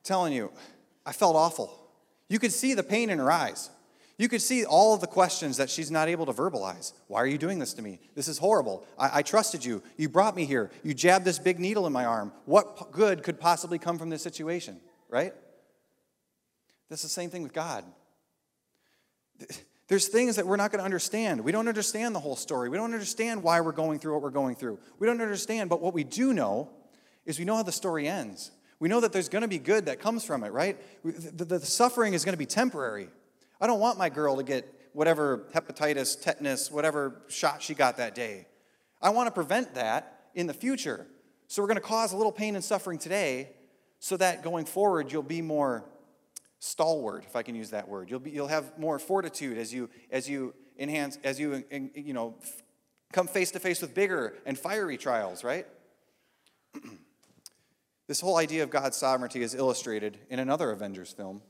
[0.04, 0.52] Telling you,
[1.06, 1.80] I felt awful.
[2.30, 3.70] You could see the pain in her eyes.
[4.18, 6.94] You could see all of the questions that she's not able to verbalize.
[7.08, 8.00] Why are you doing this to me?
[8.16, 8.86] This is horrible.
[8.98, 9.84] I, I, trusted you.
[9.98, 10.72] You brought me here.
[10.84, 12.32] You jabbed this big needle in my arm.
[12.46, 15.34] What good could possibly come from this situation, right?
[16.90, 17.84] That's the same thing with God.
[19.94, 21.42] There's things that we're not going to understand.
[21.42, 22.68] We don't understand the whole story.
[22.68, 24.80] We don't understand why we're going through what we're going through.
[24.98, 26.72] We don't understand, but what we do know
[27.28, 28.50] is we know how the story ends.
[28.80, 30.82] We know that there's going to be good that comes from it, right?
[31.04, 33.08] The, the, the suffering is going to be temporary.
[33.62, 38.16] I don't want my girl to get whatever hepatitis, tetanus, whatever shot she got that
[38.16, 38.48] day.
[39.00, 41.06] I want to prevent that in the future.
[41.46, 43.52] So we're going to cause a little pain and suffering today
[44.00, 45.86] so that going forward you'll be more
[46.64, 48.10] stalwart, if I can use that word.
[48.10, 51.62] You'll, be, you'll have more fortitude as you, as you enhance, as you,
[51.94, 52.36] you know,
[53.12, 55.68] come face to face with bigger and fiery trials, right?
[58.08, 61.42] this whole idea of God's sovereignty is illustrated in another Avengers film,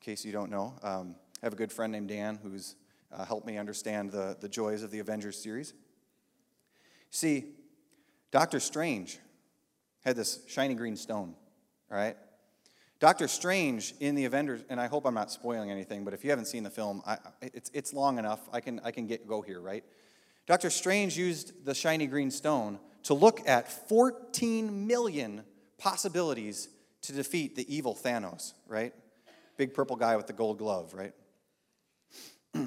[0.00, 0.72] in case you don't know.
[0.82, 2.74] Um, I have a good friend named Dan who's
[3.12, 5.74] uh, helped me understand the, the joys of the Avengers series.
[7.10, 7.44] See,
[8.30, 9.18] Doctor Strange
[10.06, 11.34] had this shiny green stone,
[11.90, 12.16] right?
[13.00, 16.30] Doctor Strange in the Avengers, and I hope I'm not spoiling anything, but if you
[16.30, 18.40] haven't seen the film, I, it's, it's long enough.
[18.52, 19.84] I can, I can get, go here, right?
[20.46, 25.44] Doctor Strange used the shiny green stone to look at 14 million
[25.78, 26.68] possibilities
[27.02, 28.92] to defeat the evil Thanos, right?
[29.56, 31.12] Big purple guy with the gold glove, right?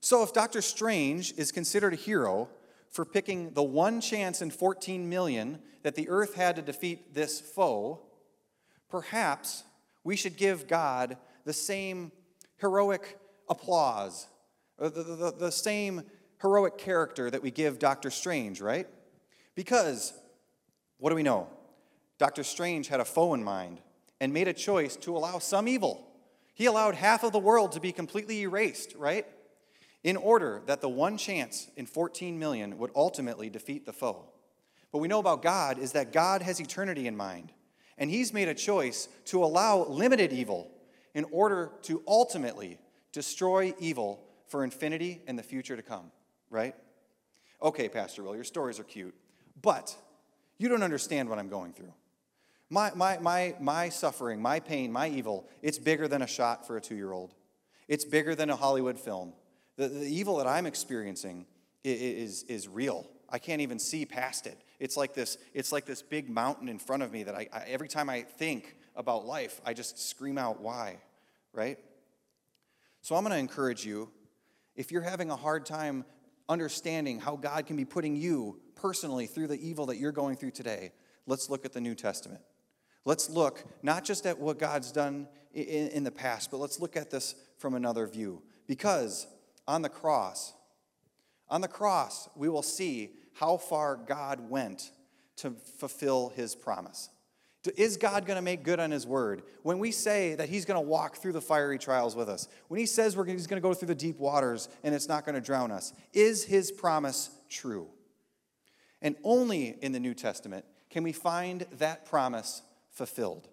[0.00, 2.48] so, if Doctor Strange is considered a hero
[2.90, 7.40] for picking the one chance in 14 million that the earth had to defeat this
[7.40, 8.00] foe,
[8.88, 9.64] perhaps
[10.04, 12.12] we should give God the same
[12.58, 14.26] heroic applause,
[14.78, 16.02] the, the, the, same
[16.40, 18.88] heroic character that we give Doctor Strange, right?
[19.54, 20.12] Because,
[20.98, 21.48] what do we know?
[22.18, 23.80] Doctor Strange had a foe in mind
[24.20, 26.12] and made a choice to allow some evil
[26.54, 29.26] he allowed half of the world to be completely erased, right?
[30.04, 34.26] In order that the one chance in 14 million would ultimately defeat the foe.
[34.90, 37.52] What we know about God is that God has eternity in mind,
[37.98, 40.70] and He's made a choice to allow limited evil
[41.14, 42.78] in order to ultimately
[43.12, 46.10] destroy evil for infinity and the future to come,
[46.50, 46.74] right?
[47.62, 49.14] Okay, Pastor Will, your stories are cute,
[49.60, 49.94] but
[50.58, 51.92] you don't understand what I'm going through.
[52.70, 56.76] My, my, my, my suffering, my pain, my evil, it's bigger than a shot for
[56.76, 57.34] a two year old.
[57.86, 59.34] It's bigger than a Hollywood film.
[59.76, 61.46] The, the evil that I'm experiencing
[61.84, 63.06] is, is real.
[63.32, 64.60] I can't even see past it.
[64.78, 67.64] It's like this, it's like this big mountain in front of me that I, I,
[67.68, 70.98] every time I think about life, I just scream out, why?
[71.54, 71.78] Right?
[73.00, 74.10] So I'm going to encourage you
[74.76, 76.04] if you're having a hard time
[76.48, 80.50] understanding how God can be putting you personally through the evil that you're going through
[80.50, 80.92] today,
[81.26, 82.42] let's look at the New Testament.
[83.06, 86.96] Let's look not just at what God's done in, in the past, but let's look
[86.96, 88.42] at this from another view.
[88.66, 89.26] Because
[89.66, 90.52] on the cross,
[91.48, 93.10] on the cross, we will see
[93.42, 94.92] how far God went
[95.34, 97.08] to fulfill his promise.
[97.76, 99.42] Is God going to make good on his word?
[99.64, 102.78] When we say that he's going to walk through the fiery trials with us, when
[102.78, 105.34] he says we're, he's going to go through the deep waters and it's not going
[105.34, 107.88] to drown us, is his promise true?
[109.00, 113.48] And only in the New Testament can we find that promise fulfilled.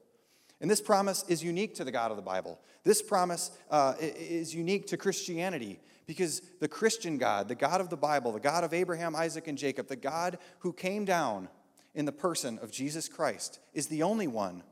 [0.61, 2.59] And this promise is unique to the God of the Bible.
[2.83, 7.95] This promise uh, is unique to Christianity because the Christian God, the God of the
[7.95, 11.49] Bible, the God of Abraham, Isaac, and Jacob, the God who came down
[11.93, 14.63] in the person of Jesus Christ, is the only one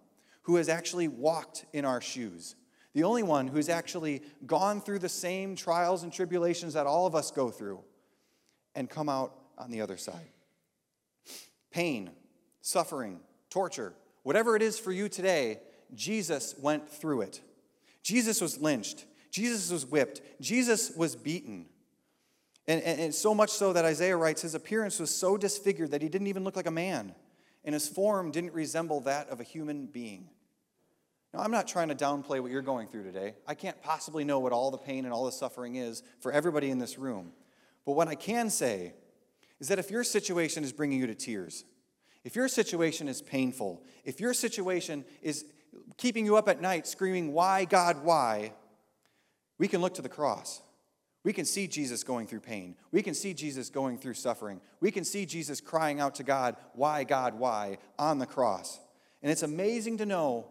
[0.42, 2.56] who has actually walked in our shoes.
[2.96, 7.14] The only one who's actually gone through the same trials and tribulations that all of
[7.14, 7.82] us go through
[8.74, 10.32] and come out on the other side.
[11.70, 12.10] Pain,
[12.62, 13.20] suffering,
[13.52, 15.60] torture, whatever it is for you today,
[15.94, 17.42] Jesus went through it.
[18.02, 19.06] Jesus was lynched.
[19.32, 20.22] Jesus was whipped.
[20.42, 21.66] Jesus was beaten.
[22.68, 26.02] And, and, and, so much so that Isaiah writes his appearance was so disfigured that
[26.02, 27.16] he didn't even look like a man,
[27.64, 30.30] and his form didn't resemble that of a human being.
[31.34, 33.36] Now, I'm not trying to downplay what you're going through today.
[33.48, 36.70] I can't possibly know what all the pain and all the suffering is for everybody
[36.70, 37.32] in this room.
[37.86, 38.94] But what I can say
[39.60, 41.64] is that if your situation is bringing you to tears,
[42.24, 45.46] if your situation is painful, if your situation is
[45.96, 48.54] keeping you up at night screaming, Why, God, why?
[49.58, 50.62] We can look to the cross.
[51.24, 52.76] We can see Jesus going through pain.
[52.92, 54.62] We can see Jesus going through suffering.
[54.80, 57.80] We can see Jesus crying out to God, Why, God, why?
[58.00, 58.80] on the cross.
[59.22, 60.48] And it's amazing to know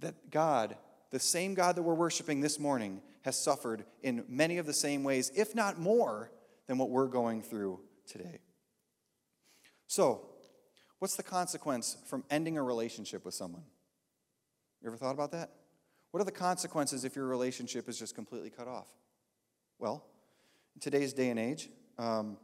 [0.00, 0.76] that God,
[1.10, 5.04] the same God that we're worshiping this morning, has suffered in many of the same
[5.04, 6.30] ways, if not more,
[6.66, 8.40] than what we're going through today.
[9.86, 10.26] So,
[10.98, 13.64] what's the consequence from ending a relationship with someone?
[14.80, 15.50] You ever thought about that?
[16.14, 18.86] What are the consequences if your relationship is just completely cut off?
[19.80, 20.04] Well,
[20.76, 22.36] in today's day and age, um,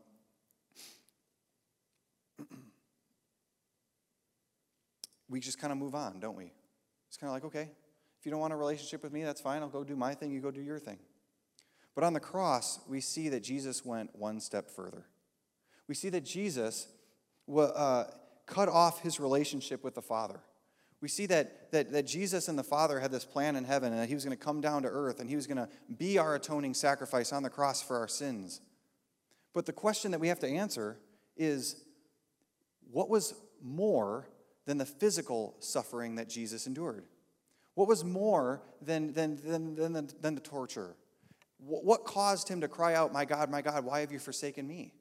[5.28, 6.50] we just kind of move on, don't we?
[7.06, 7.70] It's kind of like, okay,
[8.18, 9.62] if you don't want a relationship with me, that's fine.
[9.62, 10.98] I'll go do my thing, you go do your thing.
[11.94, 15.04] But on the cross, we see that Jesus went one step further.
[15.86, 16.88] We see that Jesus
[17.56, 18.04] uh,
[18.46, 20.40] cut off his relationship with the Father.
[21.00, 24.02] We see that, that, that Jesus and the Father had this plan in heaven and
[24.02, 26.18] that he was going to come down to earth and he was going to be
[26.18, 28.60] our atoning sacrifice on the cross for our sins.
[29.54, 30.98] But the question that we have to answer
[31.36, 31.84] is
[32.90, 34.28] what was more
[34.66, 37.06] than the physical suffering that Jesus endured?
[37.74, 40.96] What was more than, than, than, than, the, than the torture?
[41.58, 44.92] What caused him to cry out, My God, my God, why have you forsaken me?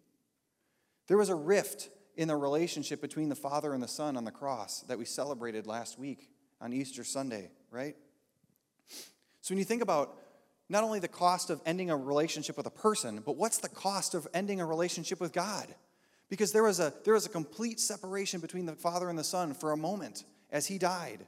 [1.08, 4.32] There was a rift in the relationship between the Father and the Son on the
[4.32, 6.30] cross that we celebrated last week
[6.60, 7.96] on Easter Sunday, right?
[9.40, 10.18] So when you think about
[10.68, 14.16] not only the cost of ending a relationship with a person, but what's the cost
[14.16, 15.74] of ending a relationship with God?
[16.28, 19.54] Because there was a, there was a complete separation between the Father and the Son
[19.54, 21.26] for a moment as he died,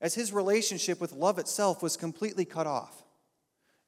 [0.00, 3.02] as his relationship with love itself was completely cut off.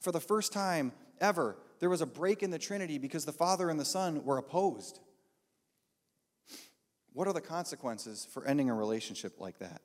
[0.01, 3.71] For the first time ever, there was a break in the Trinity because the Father
[3.71, 4.99] and the Son were opposed.
[7.13, 9.83] What are the consequences for ending a relationship like that?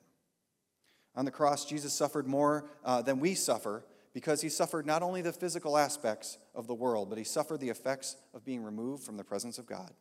[1.14, 5.20] On the cross, Jesus suffered more uh, than we suffer because he suffered not only
[5.20, 9.16] the physical aspects of the world, but he suffered the effects of being removed from
[9.16, 9.92] the presence of God.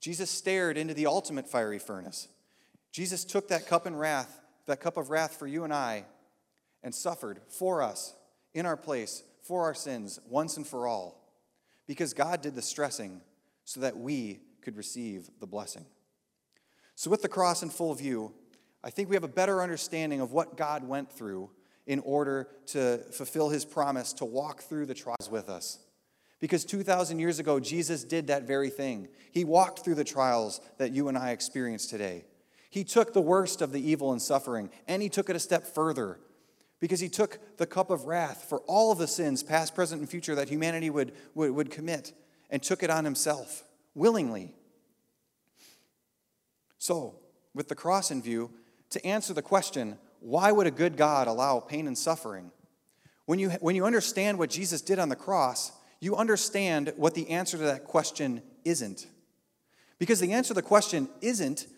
[0.00, 2.28] Jesus stared into the ultimate fiery furnace.
[2.92, 6.04] Jesus took that cup and wrath, that cup of wrath for you and I,
[6.82, 8.14] and suffered for us
[8.52, 11.32] in our place for our sins once and for all,
[11.86, 13.20] because God did the stressing
[13.64, 15.84] so that we could receive the blessing.
[16.96, 18.32] So, with the cross in full view,
[18.82, 21.50] I think we have a better understanding of what God went through
[21.86, 25.78] in order to fulfill his promise to walk through the trials with us.
[26.40, 29.08] Because 2,000 years ago, Jesus did that very thing.
[29.32, 32.24] He walked through the trials that you and I experience today.
[32.70, 35.64] He took the worst of the evil and suffering, and he took it a step
[35.64, 36.18] further
[36.80, 40.10] because he took the cup of wrath for all of the sins, past, present, and
[40.10, 42.12] future, that humanity would, would, would commit,
[42.50, 43.62] and took it on himself
[43.94, 44.54] willingly.
[46.84, 47.14] So,
[47.54, 48.50] with the cross in view,
[48.90, 52.50] to answer the question, why would a good God allow pain and suffering?
[53.24, 57.30] When you, when you understand what Jesus did on the cross, you understand what the
[57.30, 59.06] answer to that question isn't.
[59.98, 61.68] Because the answer to the question isn't,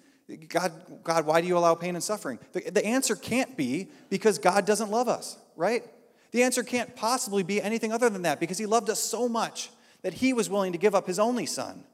[0.48, 0.72] God,
[1.04, 2.40] God, why do you allow pain and suffering?
[2.50, 5.84] The, the answer can't be because God doesn't love us, right?
[6.32, 9.70] The answer can't possibly be anything other than that because He loved us so much
[10.02, 11.84] that he was willing to give up his only son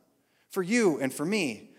[0.48, 1.71] for you and for me.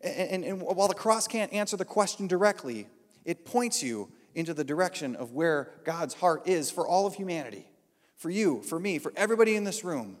[0.00, 2.86] And, and, and while the cross can't answer the question directly,
[3.24, 7.66] it points you into the direction of where God's heart is for all of humanity,
[8.16, 10.16] for you, for me, for everybody in this room.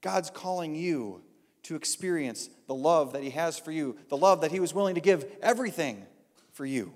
[0.00, 1.22] God's calling you
[1.64, 4.94] to experience the love that He has for you, the love that He was willing
[4.94, 6.06] to give everything
[6.52, 6.92] for you.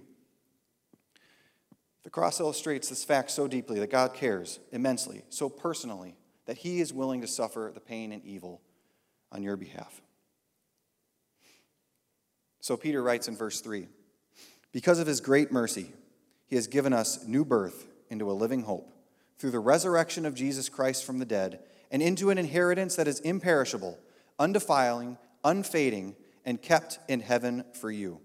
[2.02, 6.80] The cross illustrates this fact so deeply that God cares immensely, so personally, that He
[6.80, 8.62] is willing to suffer the pain and evil
[9.30, 10.00] on your behalf.
[12.68, 13.88] So Peter writes in verse 3
[14.72, 15.90] Because of His great mercy,
[16.48, 18.92] He has given us new birth into a living hope
[19.38, 23.20] through the resurrection of Jesus Christ from the dead and into an inheritance that is
[23.20, 23.98] imperishable,
[24.38, 28.20] undefiling, unfading, and kept in heaven for you.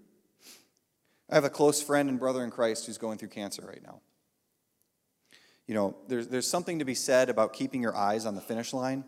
[1.30, 4.02] I have a close friend and brother in Christ who's going through cancer right now.
[5.66, 8.74] You know, there's, there's something to be said about keeping your eyes on the finish
[8.74, 9.04] line.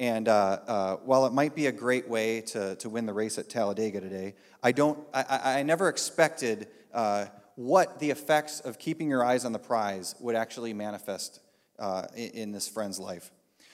[0.00, 3.36] And uh, uh, while it might be a great way to, to win the race
[3.36, 9.10] at Talladega today, I, don't, I, I never expected uh, what the effects of keeping
[9.10, 11.40] your eyes on the prize would actually manifest
[11.78, 13.30] uh, in, in this friend's life.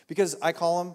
[0.08, 0.94] Because I call him,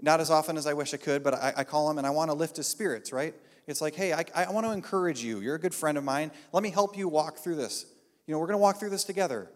[0.00, 2.10] not as often as I wish I could, but I, I call him and I
[2.10, 3.34] want to lift his spirits, right?
[3.66, 5.40] It's like, hey, I, I want to encourage you.
[5.40, 6.30] You're a good friend of mine.
[6.52, 7.84] Let me help you walk through this.
[8.28, 9.50] You know, we're going to walk through this together.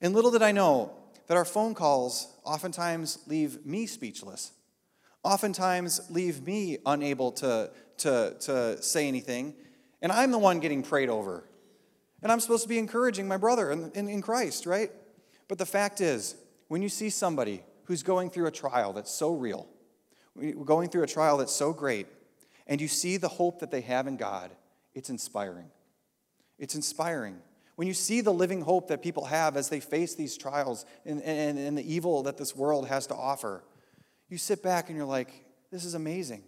[0.00, 0.92] And little did I know
[1.28, 4.52] that our phone calls oftentimes leave me speechless,
[5.26, 9.54] oftentimes leave me unable to, to, to say anything.
[10.00, 11.44] And I'm the one getting prayed over.
[12.22, 14.90] And I'm supposed to be encouraging my brother in, in, in Christ, right?
[15.48, 16.36] But the fact is,
[16.68, 19.68] when you see somebody who's going through a trial that's so real,
[20.64, 22.06] going through a trial that's so great,
[22.66, 24.50] and you see the hope that they have in God,
[24.94, 25.70] it's inspiring.
[26.58, 27.38] It's inspiring.
[27.76, 31.22] When you see the living hope that people have as they face these trials and,
[31.22, 33.62] and, and the evil that this world has to offer,
[34.28, 36.42] you sit back and you're like, this is amazing.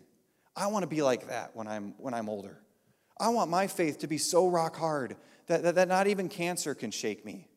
[0.57, 2.59] I want to be like that when I'm, when I'm older.
[3.19, 6.75] I want my faith to be so rock hard that, that, that not even cancer
[6.75, 7.49] can shake me.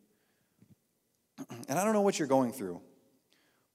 [1.67, 2.81] And I don't know what you're going through.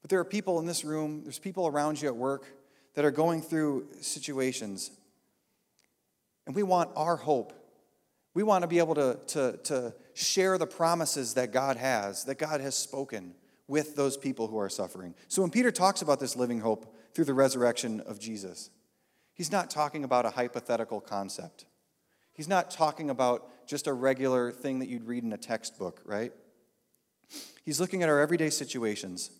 [0.01, 2.45] But there are people in this room, there's people around you at work
[2.93, 4.91] that are going through situations.
[6.45, 7.53] And we want our hope.
[8.33, 12.37] We want to be able to, to, to share the promises that God has, that
[12.37, 13.33] God has spoken
[13.67, 15.13] with those people who are suffering.
[15.27, 18.69] So when Peter talks about this living hope through the resurrection of Jesus,
[19.33, 21.65] he's not talking about a hypothetical concept.
[22.33, 26.31] He's not talking about just a regular thing that you'd read in a textbook, right?
[27.65, 29.31] He's looking at our everyday situations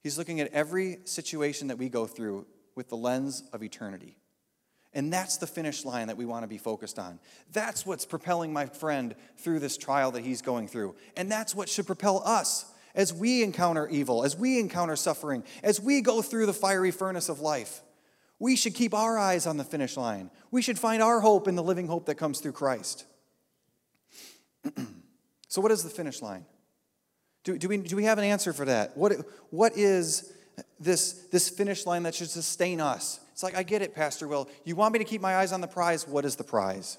[0.00, 4.16] He's looking at every situation that we go through with the lens of eternity.
[4.94, 7.18] And that's the finish line that we want to be focused on.
[7.52, 10.94] That's what's propelling my friend through this trial that he's going through.
[11.16, 12.64] And that's what should propel us
[12.98, 17.28] as we encounter evil, as we encounter suffering, as we go through the fiery furnace
[17.28, 17.80] of life.
[18.40, 20.30] We should keep our eyes on the finish line.
[20.50, 23.04] We should find our hope in the living hope that comes through Christ.
[25.48, 26.44] so, what is the finish line?
[27.44, 28.96] Do, do, we, do we have an answer for that?
[28.96, 29.12] What,
[29.50, 30.32] what is
[30.80, 33.20] this, this finish line that should sustain us?
[33.32, 34.48] It's like, I get it, Pastor Will.
[34.64, 36.06] You want me to keep my eyes on the prize?
[36.06, 36.98] What is the prize?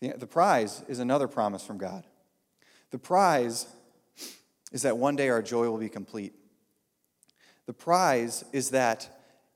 [0.00, 2.04] The, the prize is another promise from God.
[2.90, 3.66] The prize
[4.72, 6.32] is that one day our joy will be complete.
[7.66, 9.08] The prize is that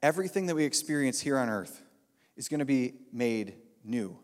[0.02, 1.82] everything that we experience here on earth
[2.36, 4.18] is going to be made new.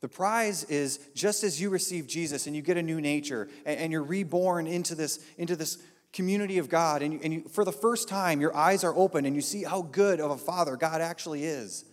[0.00, 3.92] The prize is just as you receive Jesus and you get a new nature and,
[3.92, 5.78] you're reborn into this, into this
[6.12, 9.26] community of God, and, you, and you, for the first time, your eyes are open
[9.26, 11.84] and you see how good of a father God actually is.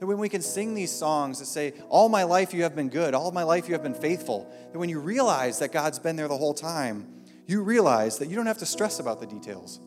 [0.00, 2.88] That when we can sing these songs that say, All my life you have been
[2.88, 6.16] good, all my life you have been faithful, that when you realize that God's been
[6.16, 7.21] there the whole time,
[7.52, 9.80] you realize that you don't have to stress about the details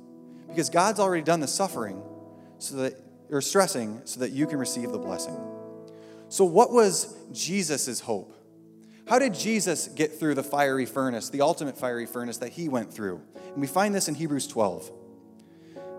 [0.48, 2.02] because God's already done the suffering
[2.60, 2.94] so that,
[3.30, 5.38] or stressing so that you can receive the blessing.
[6.30, 8.32] So, what was Jesus' hope?
[9.08, 12.94] How did Jesus get through the fiery furnace, the ultimate fiery furnace that he went
[12.94, 13.22] through?
[13.36, 14.92] And we find this in Hebrews 12.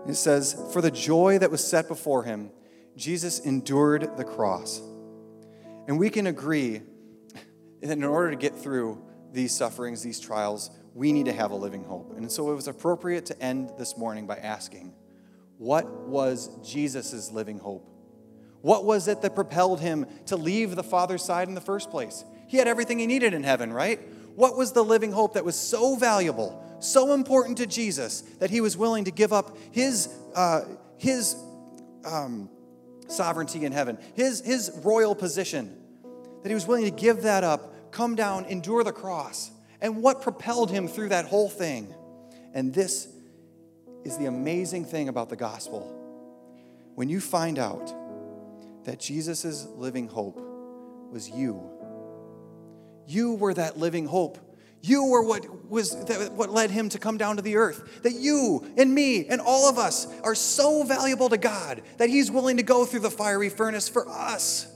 [0.07, 2.51] It says, For the joy that was set before him,
[2.97, 4.81] Jesus endured the cross.
[5.87, 6.81] And we can agree
[7.81, 9.01] that in order to get through
[9.31, 12.17] these sufferings, these trials, we need to have a living hope.
[12.17, 14.95] And so it was appropriate to end this morning by asking,
[15.59, 17.87] What was Jesus' living hope?
[18.61, 22.25] What was it that propelled him to leave the Father's side in the first place?
[22.47, 23.99] He had everything he needed in heaven, right?
[24.35, 28.59] What was the living hope that was so valuable, so important to Jesus, that he
[28.59, 30.61] was willing to give up his, uh,
[30.97, 31.35] his
[32.05, 32.49] um,
[33.07, 35.77] sovereignty in heaven, his, his royal position,
[36.41, 39.51] that he was willing to give that up, come down, endure the cross?
[39.81, 41.93] And what propelled him through that whole thing?
[42.53, 43.07] And this
[44.03, 45.93] is the amazing thing about the gospel.
[46.95, 47.93] When you find out
[48.85, 50.39] that Jesus' living hope
[51.11, 51.61] was you,
[53.05, 54.39] you were that living hope.
[54.81, 55.95] You were what was
[56.31, 58.03] what led him to come down to the earth.
[58.03, 62.29] That you and me and all of us are so valuable to God that he's
[62.29, 64.67] willing to go through the fiery furnace for us.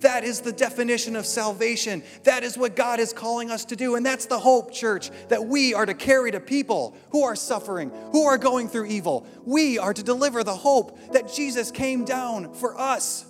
[0.00, 2.02] That is the definition of salvation.
[2.24, 3.96] That is what God is calling us to do.
[3.96, 7.90] And that's the hope, church, that we are to carry to people who are suffering,
[8.12, 9.26] who are going through evil.
[9.44, 13.26] We are to deliver the hope that Jesus came down for us.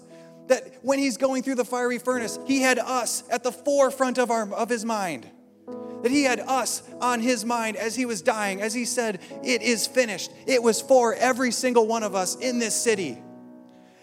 [0.49, 4.31] That when he's going through the fiery furnace, he had us at the forefront of,
[4.31, 5.29] our, of his mind.
[6.03, 9.63] That he had us on his mind as he was dying, as he said, It
[9.63, 10.31] is finished.
[10.47, 13.19] It was for every single one of us in this city.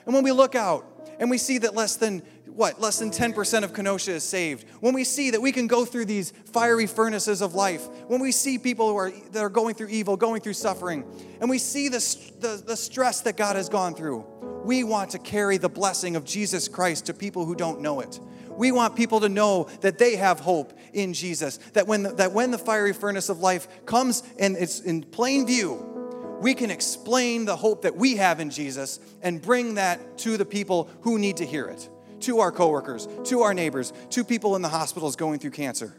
[0.06, 0.86] And when we look out
[1.20, 2.22] and we see that less than
[2.56, 5.84] what, less than 10% of Kenosha is saved, when we see that we can go
[5.84, 9.76] through these fiery furnaces of life, when we see people who are, that are going
[9.76, 11.04] through evil, going through suffering,
[11.42, 12.00] and we see the,
[12.40, 14.26] the, the stress that God has gone through,
[14.64, 18.22] we want to carry the blessing of Jesus Christ to people who don't know it.
[18.52, 22.32] We want people to know that they have hope in Jesus, that when the, that
[22.32, 25.92] when the fiery furnace of life comes and it's in plain view,
[26.40, 30.46] we can explain the hope that we have in Jesus and bring that to the
[30.46, 31.90] people who need to hear it
[32.26, 35.94] to our coworkers, to our neighbors, to people in the hospitals going through cancer.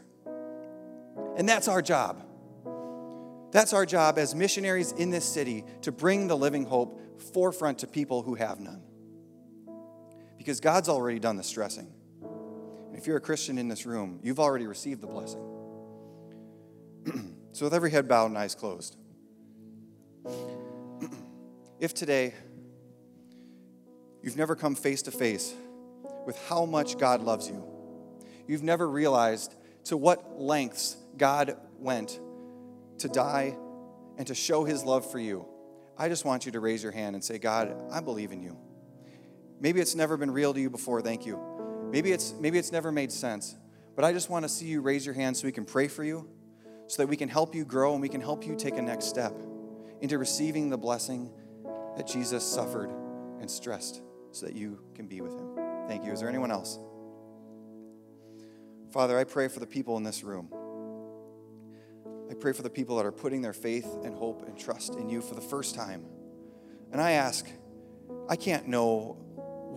[1.37, 2.21] And that's our job.
[3.51, 7.87] That's our job as missionaries in this city to bring the living hope forefront to
[7.87, 8.81] people who have none.
[10.37, 11.89] Because God's already done the stressing.
[12.21, 15.43] And if you're a Christian in this room, you've already received the blessing.
[17.53, 18.97] so, with every head bowed and eyes closed,
[21.79, 22.33] if today
[24.21, 25.53] you've never come face to face
[26.27, 27.63] with how much God loves you.
[28.47, 29.55] You've never realized
[29.85, 32.19] to what lengths God went
[32.99, 33.57] to die
[34.17, 35.47] and to show his love for you.
[35.97, 38.57] I just want you to raise your hand and say, God, I believe in you.
[39.61, 41.39] Maybe it's never been real to you before, thank you.
[41.91, 43.55] Maybe it's, maybe it's never made sense,
[43.95, 46.03] but I just want to see you raise your hand so we can pray for
[46.03, 46.29] you,
[46.87, 49.05] so that we can help you grow and we can help you take a next
[49.05, 49.33] step
[50.01, 51.31] into receiving the blessing
[51.95, 52.91] that Jesus suffered
[53.39, 54.01] and stressed
[54.33, 55.66] so that you can be with him.
[55.87, 56.11] Thank you.
[56.11, 56.77] Is there anyone else?
[58.91, 60.49] Father, I pray for the people in this room.
[62.29, 65.09] I pray for the people that are putting their faith and hope and trust in
[65.09, 66.05] you for the first time.
[66.91, 67.47] And I ask,
[68.29, 69.17] I can't know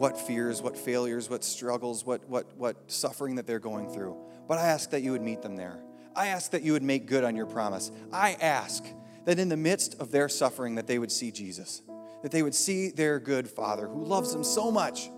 [0.00, 4.16] what fears, what failures, what struggles, what, what, what suffering that they're going through,
[4.48, 5.80] but I ask that you would meet them there.
[6.16, 7.92] I ask that you would make good on your promise.
[8.12, 8.84] I ask
[9.26, 11.82] that in the midst of their suffering that they would see Jesus,
[12.22, 15.10] that they would see their good Father who loves them so much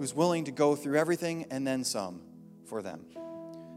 [0.00, 2.22] who's willing to go through everything and then some
[2.64, 3.04] for them.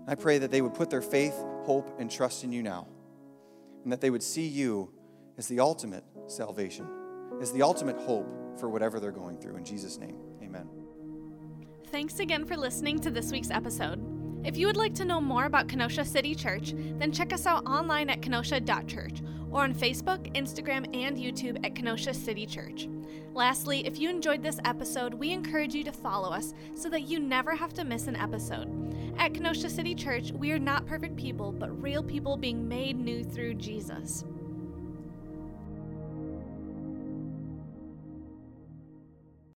[0.08, 2.88] I pray that they would put their faith, hope, and trust in you now,
[3.84, 4.90] and that they would see you
[5.38, 6.88] as the ultimate salvation,
[7.42, 9.58] as the ultimate hope for whatever they're going through.
[9.58, 10.70] In Jesus' name, amen.
[11.88, 14.02] Thanks again for listening to this week's episode.
[14.46, 17.66] If you would like to know more about Kenosha City Church, then check us out
[17.66, 19.22] online at kenosha.church
[19.54, 22.90] or on Facebook, Instagram, and YouTube at Kenosha City Church.
[23.34, 27.20] Lastly, if you enjoyed this episode, we encourage you to follow us so that you
[27.20, 28.68] never have to miss an episode.
[29.18, 33.24] At Kenosha City Church, we are not perfect people, but real people being made new
[33.24, 34.26] through Jesus.